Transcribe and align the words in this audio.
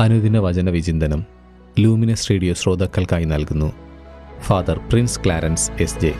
അനുദിന 0.00 0.38
വചന 0.38 0.70
വിചിന്തനം 0.70 1.24
ലൂമിനസ് 1.78 2.30
റേഡിയോ 2.30 2.54
ശ്രോതാക്കൾക്കായി 2.54 3.24
നൽകുന്നു. 3.24 3.72
Father 4.40 4.78
Prince 4.78 5.20
Clarence 5.24 5.70
S 5.80 6.00
J. 6.00 6.14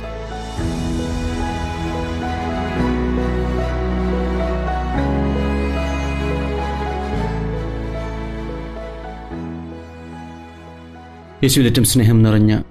യേശുവിലേറ്റം 11.42 11.84
സ്നേഹം 11.84 12.22
നിറഞ്ഞ 12.22 12.62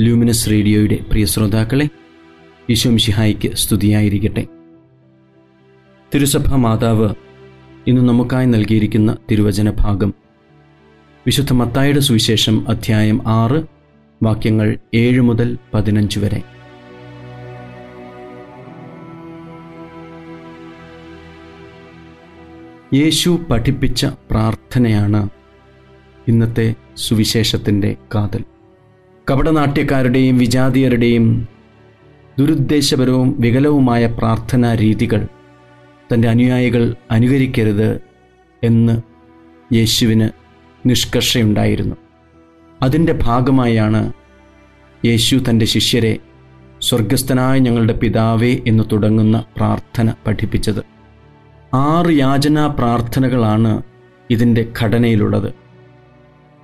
ലൂമിനസ് 0.00 0.50
റേഡിയോയുടെ 0.50 0.98
പ്രിയ 1.10 1.24
ശ്രോതാക്കളെ 1.24 1.84
യേശു 2.70 2.96
ഷിഹായിക്ക് 2.96 3.54
സ്തുതിയായിരിക്കട്ടെ. 3.54 4.46
തിരുസഭ 6.14 6.54
മാതാവ് 6.54 7.14
ഇന്ന് 7.86 8.02
നമുക്കായി 8.02 8.46
നൽകിയിരിക്കുന്ന 8.46 9.16
തിരുവചന 9.30 9.70
ഭാഗം 9.70 10.23
വിശുദ്ധ 11.26 11.52
മത്തായുടെ 11.52 12.00
സുവിശേഷം 12.00 12.68
അധ്യായം 12.68 13.28
ആറ് 13.28 13.62
വാക്യങ്ങൾ 14.22 14.78
ഏഴ് 14.94 15.20
മുതൽ 15.20 15.58
പതിനഞ്ച് 15.74 16.18
വരെ. 16.18 16.42
യേശു 22.94 23.38
പഠിപ്പിച്ച 23.50 24.06
പ്രാർത്ഥനയാണ് 24.30 25.28
ഇന്നത്തെ 26.28 26.74
സുവിശേഷത്തിന്റെ 26.96 27.96
കാതൽ. 28.14 28.44
കപടനാട്യക്കാരുടെയും 29.30 30.38
വിജാതീയരുടെയും 30.38 31.48
ദുരുദ്ദേശപരവും 32.38 33.40
വികലവുമായ 33.40 34.06
പ്രാർത്ഥനാ 34.06 34.74
രീതികൾ 34.74 35.26
തന്റെ 36.12 36.28
അനുയായികൾ 36.28 36.94
അനുകരിക്കരുത് 37.10 38.00
എന്ന് 38.62 39.00
യേശുവിന് 39.74 40.43
നിഷ്കർഷയുണ്ടായിരുന്നു. 40.86 41.96
അതിന്റെ 42.82 43.18
ഭാഗമായാണ് 43.22 44.12
യേശു 45.04 45.42
തന്റെ 45.50 45.66
ശിഷ്യരെ 45.66 46.18
സ്വർഗസ്ഥനായ 46.80 47.58
ഞങ്ങളുടെ 47.58 47.92
പിതാവേ 47.92 48.56
എന്ന് 48.66 48.84
തുടങ്ങുന്ന 48.92 49.44
പ്രാർത്ഥന 49.56 50.12
പഠിപ്പിച്ചത്. 50.26 50.82
ആറ് 51.74 52.10
യാചനാ 52.10 52.66
പ്രാർത്ഥനകളാണ് 52.66 53.82
ഇതിന്റെ 54.30 54.72
ഘടനയിലുള്ളത്. 54.82 55.54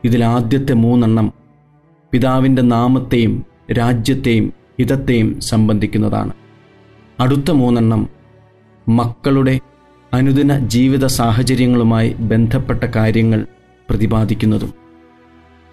ഇതിലാദ്യത്തെ 0.04 0.72
മൂന്നെണ്ണം 0.72 1.32
പിതാവിന്റെ 2.12 2.62
നാമത്തെയും 2.62 3.44
രാജ്യത്തെയും 3.72 4.52
ഹിതത്തെയും 4.80 5.40
സംബന്ധിക്കുന്നതാണ്. 5.40 6.32
അടുത്ത 7.20 7.50
മൂന്നെണ്ണം 7.50 8.08
മക്കളുടെ 8.88 9.60
അനുദിന 10.14 10.58
ജീവിത 10.58 11.06
സാഹചര്യങ്ങളുമായി 11.06 12.12
ബന്ധപ്പെട്ട 12.12 12.84
കാര്യങ്ങൾ 12.84 13.46
പ്രതിപാദിക്കുന്നതും. 13.90 14.74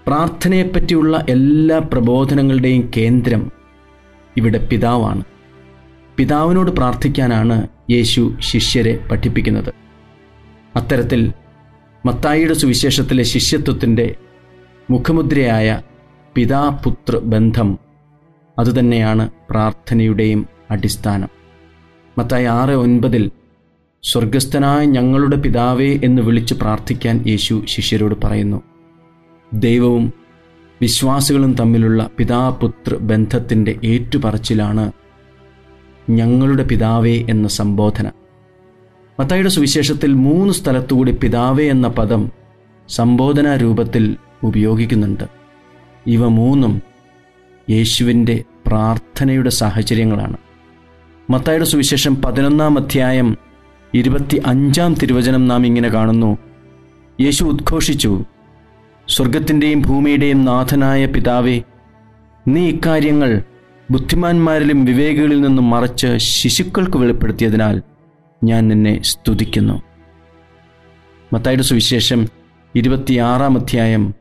പ്രാർത്ഥനയെപ്പറ്റിയുള്ള 0.08 1.26
എല്ലാ 1.30 1.80
പ്രബോധനങ്ങളുടെയും 1.80 2.92
കേന്ദ്രം 2.98 3.52
ഇവിടെ 4.38 4.68
പിതാവാണ്. 4.72 5.24
പിതാവിനോട് 6.18 6.72
പ്രാർത്ഥിക്കാനാണ് 6.72 7.68
യേശു 7.92 8.36
ശിഷ്യരെ 8.40 9.08
പഠിപ്പിക്കുന്നത്. 9.12 9.74
അത്തരത്തിൽ 10.76 11.34
മത്തായിയുടെ 12.06 12.54
സുവിശേഷത്തിലെ 12.54 13.24
ശിഷ്യത്വത്തിന്റെ 13.24 14.16
മുഖമുദ്രയായ 14.90 15.82
പിതാപുത്ര 16.36 17.18
ബന്ധം 17.18 17.80
അതുതന്നെയാണ് 18.60 19.32
പ്രാർത്ഥനയുടെയും 19.50 20.46
അടിസ്ഥാനം. 20.72 21.30
മത്തായി 22.18 22.46
ആറ് 22.46 22.70
ഒൻപതിൽ 22.70 23.32
സ്വർഗസ്ഥനായ 24.04 24.86
ഞങ്ങളുടെ 24.86 25.36
പിതാവേ 25.36 26.00
എന്ന് 26.04 26.22
വിളിച്ച് 26.22 26.54
പ്രാർത്ഥിക്കാൻ 26.54 27.24
യേശു 27.28 27.64
ശിഷ്യരോട് 27.68 28.16
പറയുന്നു. 28.24 28.62
ദൈവവും 29.54 30.14
വിശ്വാസികളും 30.82 31.54
തമ്മിലുള്ള 31.54 32.10
പിതാപുത്ര 32.18 32.96
ബന്ധത്തിന്റെ 32.96 33.80
ഏറ്റുപറച്ചിലാണ് 33.84 34.92
ഞങ്ങളുടെ 36.10 36.64
പിതാവേ 36.64 37.26
എന്ന 37.30 37.48
സംബോധന. 37.48 38.12
മത്തായിയുടെ 39.20 39.50
സുവിശേഷത്തിൽ 39.50 40.14
മൂന്ന് 40.14 40.54
സ്ഥലത്തുകൂടി 40.54 41.12
പിതാവേ 41.12 41.70
എന്ന 41.70 41.88
പദം 41.88 42.32
സംബോധനാ 42.90 43.56
രൂപത്തിൽ 43.56 44.18
ഉപയോഗിക്കുന്നുണ്ട്. 44.44 45.24
ഇവ 46.08 46.28
മൂന്നും 46.28 46.82
യേശുവിന്റെ 47.70 48.44
പ്രാർത്ഥനയുടെ 48.68 49.50
സാഹചര്യങ്ങളാണ്. 49.50 50.38
മത്തായുടെ 51.30 51.66
സുവിശേഷം 51.66 52.22
പതിനൊന്നാം 52.22 52.78
അധ്യായം 52.78 53.47
ഇരുപത്തി 53.94 54.42
അഞ്ചാം 54.46 54.94
തിരുവചനം 54.94 55.48
നാം 55.48 55.66
ഇങ്ങനെ 55.66 55.90
കാണുന്നു. 55.90 56.38
യേശു 57.22 57.44
ഉദ്ഘോഷിച്ചു 57.44 58.26
സ്വർഗത്തിന്റെയും 59.08 59.82
ഭൂമിയുടെയും 59.82 60.46
നാഥനായ 60.46 61.06
പിതാവേ 61.06 61.62
നീ 62.48 62.68
ഇക്കാര്യങ്ങൾ 62.68 63.44
ബുദ്ധിമാന്മാരിലും 63.92 64.86
വിവേകികളിൽ 64.86 65.42
നിന്നും 65.42 65.70
മറച്ച് 65.70 66.18
ശിശുക്കൾക്ക് 66.18 66.98
വെളിപ്പെടുത്തിയതിനാൽ 66.98 67.82
ഞാൻ 68.44 68.68
നിന്നെ 68.68 69.02
സ്തുതിക്കുന്നു. 69.02 69.82
മത്തായുടെ 71.34 71.64
സുവിശേഷം 71.64 72.28
ഇരുപത്തിയാറാം 72.76 73.58
അധ്യായം 73.58 74.14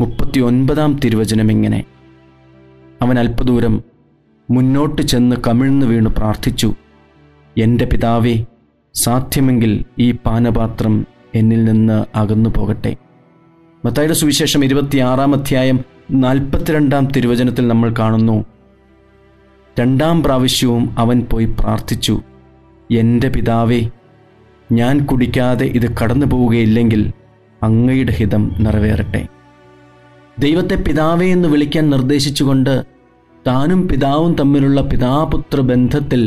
മുപ്പത്തി 0.00 0.40
ഒൻപതാം 0.40 1.00
തിരുവചനം 1.04 1.50
ഇങ്ങനെ. 1.50 1.84
അവൻ 3.02 3.18
അല്പദൂരം 3.18 3.82
മുന്നോട്ട് 4.50 5.02
ചെന്ന് 5.02 5.36
കമിഴ്ന്നു 5.46 5.86
വീണു 5.86 6.08
പ്രാർത്ഥിച്ചു 6.08 6.74
എന്റെ 7.58 7.84
പിതാവേ 7.84 8.44
സാധ്യമെങ്കിൽ 9.04 9.72
ഈ 9.98 10.08
പാനപാത്രം 10.26 10.94
എന്നിൽ 11.34 11.64
നിന്ന് 11.64 11.98
അകന്നു 12.18 12.50
പോകട്ടെ. 12.56 12.92
മത്തായുടെ 13.84 14.12
സുവിശേഷം 14.12 14.64
ഇരുപത്തിയാറാം 14.64 15.32
അധ്യായം 15.34 15.78
നാൽപ്പത്തിരണ്ടാം 16.22 17.04
തിരുവചനത്തിൽ 17.08 17.68
നമ്മൾ 17.68 17.94
കാണുന്നു 17.98 18.36
രണ്ടാം 19.78 20.16
പ്രാവശ്യവും 20.22 20.84
അവൻ 20.98 21.18
പോയി 21.30 21.46
പ്രാർത്ഥിച്ചു 21.60 22.14
എന്റെ 22.90 23.28
പിതാവേ 23.28 23.80
ഞാൻ 24.72 24.94
കുടിക്കാതെ 25.06 25.66
ഇത് 25.78 25.88
കടന്നു 25.98 26.26
പോവുകയില്ലെങ്കിൽ 26.26 27.02
അങ്ങയുടെ 27.62 28.12
ഹിതം 28.12 28.42
നിറവേറട്ടെ. 28.58 29.22
ദൈവത്തെ 30.38 30.76
പിതാവേ 30.86 31.26
എന്ന് 31.32 31.48
വിളിക്കാൻ 31.48 31.84
നിർദ്ദേശിച്ചുകൊണ്ട് 31.90 32.74
താനും 33.46 33.80
പിതാവും 33.88 34.32
തമ്മിലുള്ള 34.34 34.80
പിതാപുത്ര 34.80 35.60
ബന്ധത്തിൽ 35.70 36.22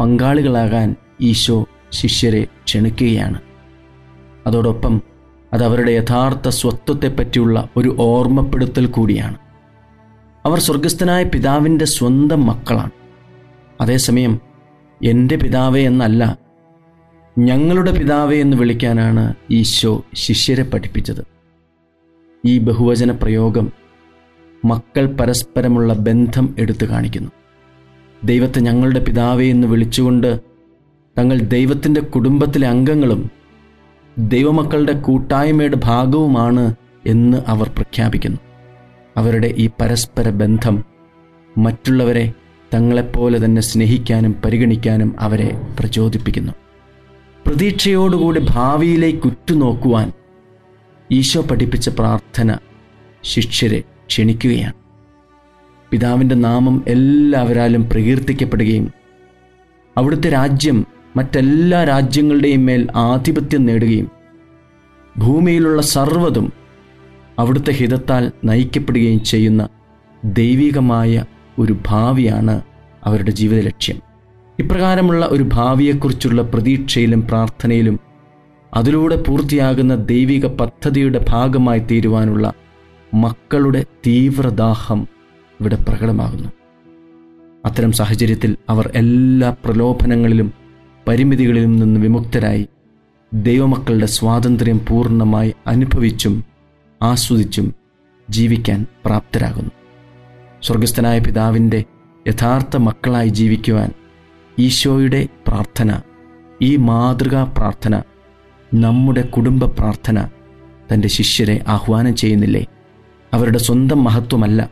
പങ്കാളികളാകാൻ 0.00 0.88
ഈശോ 1.20 1.58
ശിഷ്യരെ 1.90 2.46
ക്ഷണിക്കുകയാണ്. 2.64 3.40
അതോടൊപ്പം 4.46 5.02
അത് 5.52 5.64
അവരുടെ 5.64 5.90
യഥാർത്ഥ 5.90 6.48
സ്വത്വത്തെപ്പറ്റിയുള്ള 6.48 7.68
ഒരു 7.76 7.96
ഓർമ്മപ്പെടുത്തൽ 7.98 8.86
കൂടിയാണ്. 8.86 9.36
അവർ 10.46 10.58
സ്വർഗസ്ഥനായ 10.58 11.24
പിതാവിന്റെ 11.24 11.84
സ്വന്തം 11.84 12.46
മക്കളാണ്. 12.46 12.90
അതേസമയം 13.80 14.40
എന്റെ 15.04 15.36
പിതാവേ 15.36 15.82
എന്നല്ല 15.82 16.38
ഞങ്ങളുടെ 17.38 17.92
പിതാവേ 17.92 18.40
എന്ന് 18.40 18.56
വിളിക്കാനാണ് 18.56 19.34
ഈശോ 19.50 20.04
ശിഷ്യരെ 20.14 20.62
പഠിപ്പിച്ചത്. 20.62 21.26
ഈ 22.46 22.58
ബഹുവചന 22.58 23.10
പ്രയോഗം 23.10 23.72
മക്കൾ 24.64 25.06
പരസ്പരമുള്ള 25.06 25.92
ബന്ധം 25.92 26.54
എടുത്തു 26.58 26.86
കാണിക്കുന്നു. 26.86 27.30
ദൈവത്തെ 28.24 28.60
ഞങ്ങളുടെ 28.60 29.00
പിതാവേ 29.00 29.50
എന്ന് 29.50 29.66
വിളിച്ചുകൊണ്ട് 29.66 30.49
തങ്ങൾ 31.18 31.38
ദൈവത്തിന്റെ 31.38 32.00
കുടുംബത്തിലെ 32.00 32.68
അംഗങ്ങളും 32.68 33.30
ദൈവമക്കളുടെ 34.18 34.92
കൂട്ടായ്മയുടെ 34.92 35.78
ഭാഗവുമാണ് 35.84 36.74
എന്ന് 37.06 37.38
അവർ 37.46 37.68
പ്രഖ്യാപിക്കുന്നു. 37.68 38.38
അവരുടെ 39.16 39.54
ഈ 39.56 39.70
പരസ്പര 39.80 40.30
ബന്ധം 40.30 40.84
മറ്റുള്ളവരെ 41.58 42.32
തങ്ങളെപ്പോലെ 42.74 43.44
തന്നെ 43.44 43.62
സ്നേഹിക്കാനും 43.62 44.32
പരിഗണിക്കാനും 44.44 45.20
അവരെ 45.20 45.60
പ്രചോദിപ്പിക്കുന്നു. 45.80 46.52
പ്രതീക്ഷയോടുകൂടി 47.46 48.46
ഭാവിയിലേക്ക് 48.50 49.26
ഉറ്റുനോക്കുവാൻ 49.26 50.12
ഈശോ 51.12 51.40
പഠിപ്പിച്ച 51.40 51.88
പ്രാർത്ഥന 51.88 52.56
ശിഷ്യരെ 53.24 53.80
ക്ഷണിക്കുകയാണ്. 54.06 54.74
പിതാവിന്റെ 55.90 56.34
നാമം 56.34 56.84
എല്ലാവരാലും 56.88 57.88
പ്രകീർത്തിക്കപ്പെടുകയും 57.90 58.92
അവിടുത്തെ 59.96 60.28
രാജ്യം 60.28 60.99
മറ്റെല്ലാ 61.16 61.84
രാജ്യങ്ങളുടെയും 61.84 62.66
മേൽ 62.66 62.88
ആധിപത്യം 62.94 63.66
നേടുകയും 63.66 64.10
ഭൂമിയിലുള്ള 65.18 65.82
സർവതും 65.82 66.52
അവിടുത്തെ 67.38 67.72
ഹിതത്താൽ 67.72 68.32
നയിക്കപ്പെടുകയും 68.44 69.24
ചെയ്യുന്ന 69.24 69.68
ദൈവികമായ 70.24 71.24
ഒരു 71.58 71.76
ഭാവിയാണ് 71.86 72.60
അവരുടെ 73.04 73.30
ജീവിത 73.30 73.60
ലക്ഷ്യം 73.60 74.00
ഇപ്രകാരമുള്ള 74.58 75.26
ഒരു 75.26 75.42
ഭാവിയെക്കുറിച്ചുള്ള 75.52 76.42
പ്രതീക്ഷയിലും 76.42 77.22
പ്രാർത്ഥനയിലും 77.22 78.00
അതിലൂടെ 78.74 79.16
പൂർത്തിയാകുന്ന 79.22 79.94
ദൈവിക 79.94 80.46
പദ്ധതിയുടെ 80.46 81.24
ഭാഗമായി 81.28 81.78
തീരുവാനുള്ള 81.78 82.52
മക്കളുടെ 83.14 83.84
തീവ്രദാഹം 84.06 85.08
ഇവിടെ 85.60 85.76
പ്രകടമാകുന്നു. 85.88 86.48
അത്തരം 87.66 87.92
സാഹചര്യത്തിൽ 87.92 88.56
അവർ 88.68 88.90
എല്ലാ 88.94 89.56
പ്രലോഭനങ്ങളിലും 89.64 90.59
പരിമിതികളിലും 91.08 91.76
നിന്ന് 91.76 92.00
വിമുക്തരായി 92.00 92.68
ദൈവമക്കളുടെ 93.34 94.06
സ്വാതന്ത്ര്യം 94.06 94.80
പൂർണമായി 94.88 95.54
അനുഭവിച്ചും 95.66 96.44
ആസ്വദിച്ചും 97.02 97.74
ജീവിക്കാൻ 98.30 98.86
പ്രാപ്തരാകുന്നു. 99.04 99.70
സ്വർഗസ്ഥനായ 100.62 101.18
പിതാവിന്റെ 101.18 101.84
യഥാർത്ഥ 102.28 102.76
മക്കളായി 102.76 103.28
ജീവിക്കുവാൻ 103.28 103.90
ഈശോയുടെ 104.58 105.28
പ്രാർത്ഥന 105.48 106.00
ഈ 106.62 106.76
മാതൃകാ 106.76 107.44
പ്രാർത്ഥന 107.44 108.02
നമ്മുടെ 108.74 109.22
കുടുംബ 109.22 109.64
പ്രാർത്ഥന 109.64 110.28
തന്റെ 110.92 111.08
ശിഷ്യരെ 111.08 111.64
ആഹ്വാനം 111.68 112.16
ചെയ്യുന്നില്ലേ? 112.16 112.66
അവരുടെ 113.34 113.58
സ്വന്തം 113.58 114.04
മഹത്വമല്ല. 114.04 114.70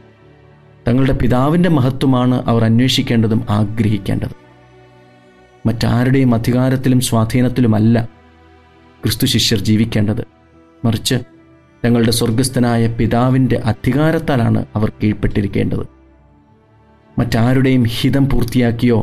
തങ്ങളുടെ 0.88 1.12
പിതാവിന്റെ 1.12 1.68
മഹത്വമാണ് 1.68 2.42
അവർ 2.46 2.64
അന്വേഷിക്കേണ്ടതും 2.64 3.46
ആഗ്രഹിക്കേണ്ടതും. 3.50 4.47
മറ്റാരുടെയും 5.68 6.34
അധികാരത്തിലും 6.34 7.00
സ്വാധീനത്തിലുമല്ല 7.00 8.08
ക്രിസ്തു 9.02 9.26
ശിഷ്യർ 9.26 9.58
ജീവിക്കേണ്ടത്. 9.60 10.24
മറിച്ച് 10.84 11.14
തങ്ങളുടെ 11.84 12.10
സ്വർഗസ്ഥനായ 12.10 12.86
പിതാവിന്റെ 12.86 13.56
അധികാരത്താലാണ് 13.56 14.66
അവർ 14.74 14.92
കീഴ്പ്പെട്ടിരിക്കേണ്ടത്. 15.02 15.86
മറ്റാരുടെയും 17.18 17.82
ഹിതം 17.82 18.28
പൂർത്തിയാക്കിയോ 18.28 18.98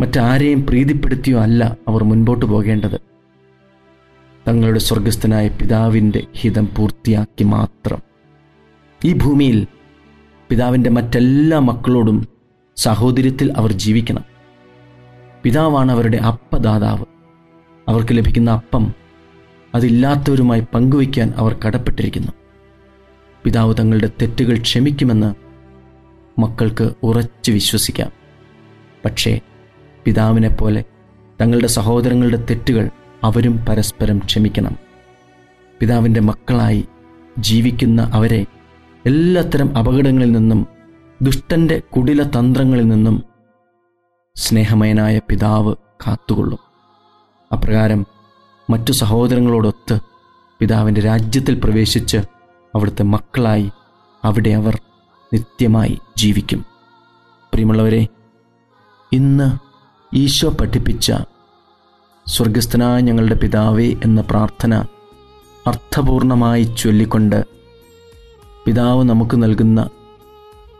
മറ്റാരെയും 0.00 0.66
പ്രീതിപ്പെടുത്തിയോ 0.66 1.40
അല്ല 1.40 1.76
അവർ 1.88 2.04
മുൻപോട്ട് 2.04 2.46
പോകേണ്ടത്. 2.46 3.00
തങ്ങളുടെ 4.48 4.78
സ്വർഗസ്ഥനായ 4.78 5.48
പിതാവിന്റെ 5.48 6.22
ഹിതം 6.32 6.68
പൂർത്തിയാക്കി 6.78 7.44
മാത്രം. 7.44 8.00
ഈ 9.04 9.12
ഭൂമിയിൽ 9.12 9.66
പിതാവിന്റെ 10.48 10.90
മറ്റെല്ലാ 10.90 11.58
മക്കളോടും 11.58 12.28
സഹോദര്യത്തിൽ 12.76 13.52
അവർ 13.56 13.72
ജീവിക്കണം. 13.72 14.24
പിതാവാണ് 15.42 15.92
അവരുടെ 15.92 16.16
അപ്പദാതാവ്. 16.16 17.04
അവർക്ക് 17.88 18.08
ലഭിക്കുന്ന 18.12 18.50
അപ്പം 18.50 18.94
അതില്ലാത്തവരുമായി 19.74 20.66
പങ്കുവയ്ക്കാൻ 20.74 21.32
അവർ 21.36 21.56
കടപ്പെട്ടിരിക്കുന്നു. 21.66 22.32
പിതാവ് 23.44 23.74
തങ്ങളുടെ 23.80 24.10
തെറ്റുകൾ 24.22 24.58
ക്ഷമിക്കുമെന്ന് 24.58 25.34
മക്കൾക്ക് 26.40 26.90
ഉറച്ചു 27.02 27.52
വിശ്വസിക്കാം. 27.52 28.10
പക്ഷേ 29.04 29.40
പിതാവിനെ 30.04 30.48
പോലെ 30.48 30.84
തങ്ങളുടെ 31.40 31.66
സഹോദരങ്ങളുടെ 31.66 32.36
തെറ്റുകൾ 32.36 32.90
അവരും 33.24 33.64
പരസ്പരം 33.68 34.18
ക്ഷമിക്കണം. 34.18 34.76
പിതാവിന്റെ 35.80 36.20
മക്കളായി 36.20 36.84
ജീവിക്കുന്ന 37.38 38.10
അവരെ 38.12 38.46
എല്ലാത്തരം 39.06 39.78
അപകടങ്ങളിൽ 39.78 40.32
നിന്നും 40.32 40.66
ദുഷ്ടന്റെ 41.22 41.78
കുടില 41.78 42.22
തന്ത്രങ്ങളിൽ 42.22 42.88
നിന്നും 42.88 43.29
സ്നേഹമയനായ 44.36 45.18
പിതാവ് 45.18 45.72
കാത്തുകൊള്ളും. 46.06 46.60
അപ്രകാരം 47.52 48.06
മറ്റു 48.70 48.92
സഹോദരങ്ങളോടൊത്ത് 48.92 49.96
പിതാവിന്റെ 50.60 51.00
രാജ്യത്തിൽ 51.00 51.54
പ്രവേശിച്ച് 51.64 52.18
അവിടുത്തെ 52.74 53.04
മക്കളായി 53.04 53.70
അവിടെ 54.24 54.50
അവർ 54.50 54.74
നിത്യമായി 55.32 55.98
ജീവിക്കും. 56.18 56.64
പ്രിയമുള്ളവരെ 57.52 58.02
ഇന്ന് 59.12 59.48
ഈശോ 60.12 60.48
പഠിപ്പിച്ച 60.50 61.12
സ്വർഗസ്ഥനായ 62.26 63.00
ഞങ്ങളുടെ 63.00 63.34
പിതാവേ 63.34 63.88
എന്ന 64.04 64.20
പ്രാർത്ഥന 64.20 64.74
അർത്ഥപൂർണമായി 65.66 66.62
ചൊല്ലിക്കൊണ്ട് 66.62 67.38
പിതാവ് 68.66 69.02
നമുക്ക് 69.04 69.42
നൽകുന്ന 69.42 69.80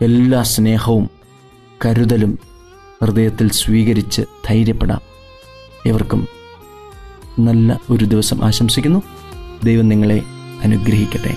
എല്ലാ 0.00 0.42
സ്നേഹവും 0.42 1.06
കരുതലും 1.80 2.32
ഹൃദയത്തിൽ 3.02 3.50
സ്വീകരിച്ച് 3.50 4.22
ധൈര്യപ്പെടാം. 4.48 5.00
ഏവർക്കും 5.86 6.28
നല്ല 7.38 7.80
ഒരു 7.90 8.04
ദിവസം 8.04 8.44
ആശംസിക്കുന്നു. 8.44 9.02
ദൈവം 9.64 9.88
നിങ്ങളെ 9.88 10.22
അനുഗ്രഹിക്കട്ടെ. 10.62 11.36